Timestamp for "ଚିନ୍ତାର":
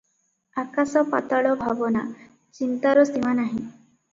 2.61-3.05